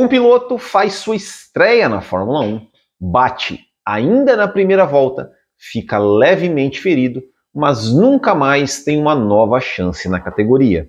[0.00, 2.66] Um piloto faz sua estreia na Fórmula 1,
[2.98, 7.22] bate ainda na primeira volta, fica levemente ferido,
[7.54, 10.88] mas nunca mais tem uma nova chance na categoria.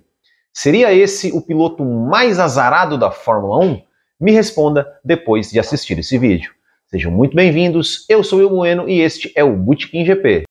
[0.50, 3.82] Seria esse o piloto mais azarado da Fórmula 1?
[4.18, 6.54] Me responda depois de assistir esse vídeo.
[6.86, 10.44] Sejam muito bem-vindos, eu sou o Bueno e este é o Bootkin GP.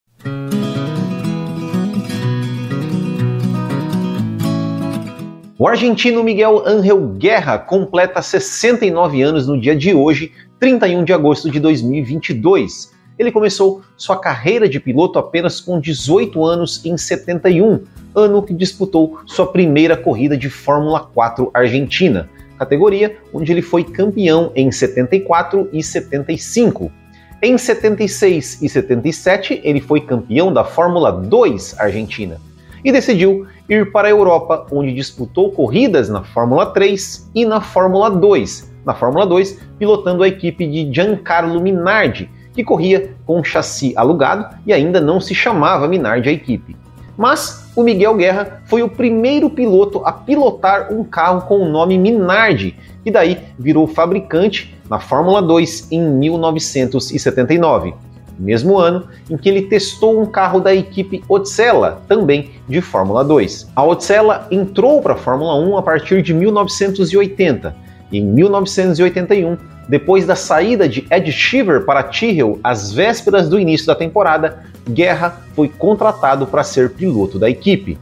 [5.62, 11.52] O argentino Miguel Ángel Guerra completa 69 anos no dia de hoje, 31 de agosto
[11.52, 12.92] de 2022.
[13.20, 17.80] Ele começou sua carreira de piloto apenas com 18 anos em 71,
[18.16, 24.52] ano que disputou sua primeira corrida de Fórmula 4 Argentina, categoria onde ele foi campeão
[24.56, 26.92] em 74 e 75.
[27.40, 32.42] Em 76 e 77, ele foi campeão da Fórmula 2 Argentina
[32.84, 38.10] e decidiu ir para a Europa, onde disputou corridas na Fórmula 3 e na Fórmula
[38.10, 38.70] 2.
[38.86, 44.54] Na Fórmula 2, pilotando a equipe de Giancarlo Minardi, que corria com um chassi alugado
[44.68, 46.76] e ainda não se chamava Minardi a equipe.
[47.18, 51.98] Mas o Miguel Guerra foi o primeiro piloto a pilotar um carro com o nome
[51.98, 57.94] Minardi, e daí virou fabricante na Fórmula 2 em 1979
[58.42, 63.70] mesmo ano em que ele testou um carro da equipe Otsella, também de Fórmula 2.
[63.76, 67.76] A Otsella entrou para a Fórmula 1 a partir de 1980
[68.12, 73.88] e em 1981, depois da saída de Ed Shiver para Tyrrell às vésperas do início
[73.88, 77.98] da temporada, Guerra foi contratado para ser piloto da equipe.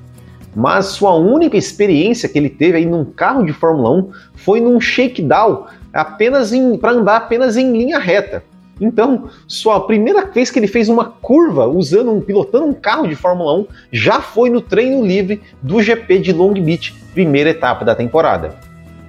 [0.56, 4.80] Mas sua única experiência que ele teve aí num carro de Fórmula 1 foi num
[4.80, 8.44] shakedown, apenas para andar apenas em linha reta.
[8.80, 13.16] Então, sua primeira vez que ele fez uma curva usando um pilotando um carro de
[13.16, 17.94] Fórmula 1 já foi no treino livre do GP de Long Beach, primeira etapa da
[17.94, 18.56] temporada.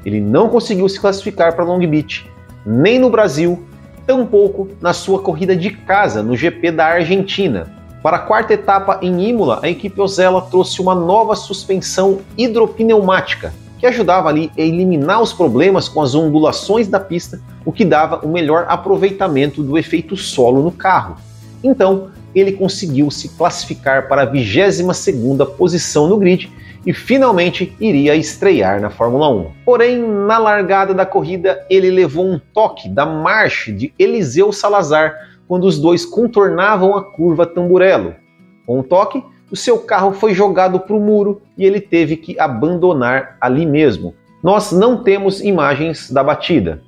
[0.04, 2.28] Ele não conseguiu se classificar para Long Beach,
[2.66, 3.62] nem no Brasil,
[4.06, 7.72] tampouco na sua corrida de casa no GP da Argentina.
[8.02, 13.86] Para a quarta etapa em Imola, a equipe Ozella trouxe uma nova suspensão hidropneumática, que
[13.86, 18.28] ajudava ali a eliminar os problemas com as ondulações da pista, o que dava o
[18.28, 21.16] um melhor aproveitamento do efeito solo no carro.
[21.62, 26.50] Então, ele conseguiu se classificar para a 22ª posição no grid
[26.86, 29.50] e finalmente iria estrear na Fórmula 1.
[29.64, 35.14] Porém, na largada da corrida, ele levou um toque da marcha de Eliseu Salazar
[35.46, 38.14] quando os dois contornavam a curva Tamburello.
[38.66, 42.38] Com o toque, o seu carro foi jogado para o muro e ele teve que
[42.38, 44.14] abandonar ali mesmo.
[44.42, 46.82] Nós não temos imagens da batida.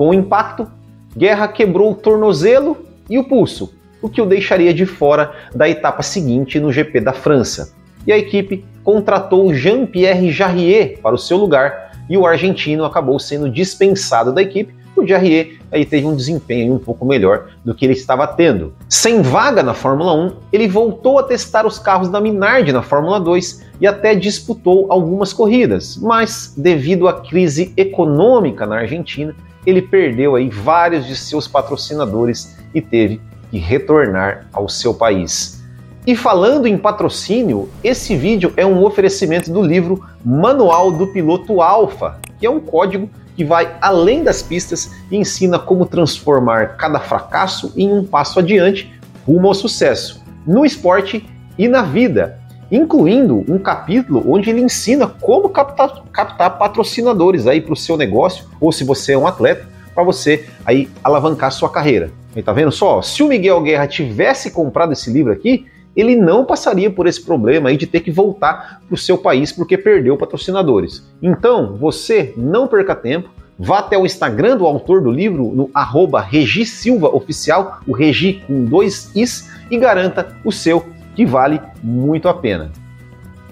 [0.00, 0.66] Com o impacto,
[1.14, 6.02] Guerra quebrou o tornozelo e o pulso, o que o deixaria de fora da etapa
[6.02, 7.74] seguinte no GP da França.
[8.06, 13.50] E a equipe contratou Jean-Pierre Jarrier para o seu lugar e o argentino acabou sendo
[13.50, 17.94] dispensado da equipe o Jarrier aí teve um desempenho um pouco melhor do que ele
[17.94, 18.74] estava tendo.
[18.88, 23.18] Sem vaga na Fórmula 1, ele voltou a testar os carros da Minardi na Fórmula
[23.18, 29.34] 2 e até disputou algumas corridas, mas devido à crise econômica na Argentina,
[29.66, 35.62] ele perdeu aí vários de seus patrocinadores e teve que retornar ao seu país.
[36.06, 42.18] E falando em patrocínio, esse vídeo é um oferecimento do livro Manual do Piloto Alfa,
[42.38, 47.72] que é um código que vai além das pistas e ensina como transformar cada fracasso
[47.76, 48.92] em um passo adiante
[49.26, 51.28] rumo ao sucesso, no esporte
[51.58, 52.39] e na vida,
[52.70, 58.44] incluindo um capítulo onde ele ensina como captar, captar patrocinadores aí para o seu negócio,
[58.60, 62.10] ou se você é um atleta, para você aí alavancar sua carreira.
[62.34, 63.02] E tá vendo só?
[63.02, 65.66] Se o Miguel Guerra tivesse comprado esse livro aqui,
[65.96, 69.50] ele não passaria por esse problema aí de ter que voltar para o seu país
[69.50, 71.04] porque perdeu patrocinadores.
[71.20, 76.20] Então, você não perca tempo, vá até o Instagram do autor do livro, no arroba
[76.20, 80.86] Regi Silva Oficial, o Regi com dois Is, e garanta o seu,
[81.20, 82.72] que vale muito a pena.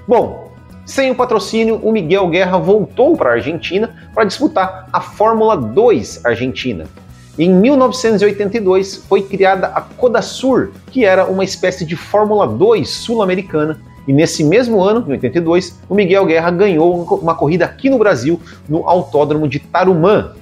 [0.06, 0.54] Bom,
[0.86, 6.24] sem o patrocínio, o Miguel Guerra voltou para a Argentina para disputar a Fórmula 2
[6.24, 6.86] Argentina.
[7.38, 13.78] Em 1982 foi criada a Codasur, que era uma espécie de Fórmula 2 sul-americana.
[14.06, 18.40] E nesse mesmo ano, em 82, o Miguel Guerra ganhou uma corrida aqui no Brasil,
[18.66, 20.32] no Autódromo de Tarumã.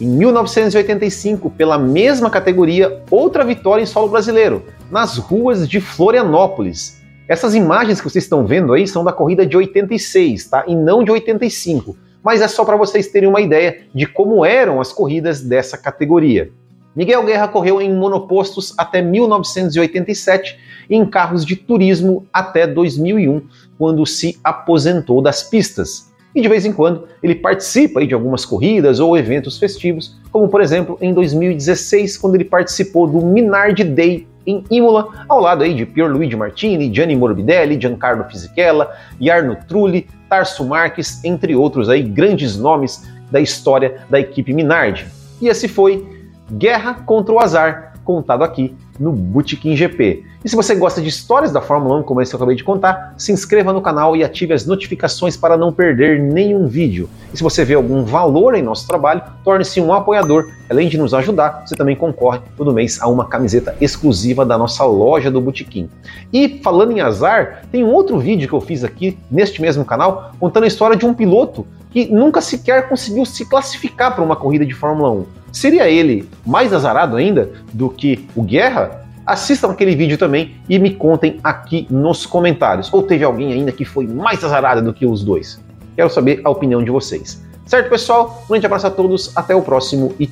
[0.00, 7.00] Em 1985, pela mesma categoria, outra vitória em solo brasileiro, nas ruas de Florianópolis.
[7.28, 10.64] Essas imagens que vocês estão vendo aí são da corrida de 86, tá?
[10.66, 14.80] E não de 85 mas é só para vocês terem uma ideia de como eram
[14.80, 16.50] as corridas dessa categoria.
[16.94, 20.58] Miguel Guerra correu em monopostos até 1987
[20.88, 23.42] e em carros de turismo até 2001,
[23.78, 26.09] quando se aposentou das pistas.
[26.34, 30.60] E de vez em quando ele participa de algumas corridas ou eventos festivos, como por
[30.60, 35.84] exemplo em 2016, quando ele participou do Minardi Day em Imola, ao lado aí de
[35.84, 38.90] Pierluigi Martini, Gianni Morbidelli, Giancarlo Fisichella,
[39.20, 45.06] Jarno Trulli, Tarso Marques, entre outros aí grandes nomes da história da equipe Minardi.
[45.40, 46.06] E esse foi
[46.52, 50.24] Guerra contra o Azar, contado aqui no Bootkin GP.
[50.44, 52.62] E se você gosta de histórias da Fórmula 1, como esse que eu acabei de
[52.62, 57.08] contar, se inscreva no canal e ative as notificações para não perder nenhum vídeo.
[57.32, 60.50] E se você vê algum valor em nosso trabalho, torne-se um apoiador.
[60.68, 64.84] Além de nos ajudar, você também concorre todo mês a uma camiseta exclusiva da nossa
[64.84, 65.88] loja do Bootkin.
[66.32, 70.32] E falando em azar, tem um outro vídeo que eu fiz aqui neste mesmo canal
[70.38, 74.64] contando a história de um piloto que nunca sequer conseguiu se classificar para uma corrida
[74.64, 75.39] de Fórmula 1.
[75.52, 79.06] Seria ele mais azarado ainda do que o Guerra?
[79.26, 82.92] Assistam aquele vídeo também e me contem aqui nos comentários.
[82.92, 85.60] Ou teve alguém ainda que foi mais azarado do que os dois?
[85.96, 87.42] Quero saber a opinião de vocês.
[87.66, 88.42] Certo, pessoal?
[88.46, 90.26] Um grande abraço a todos, até o próximo e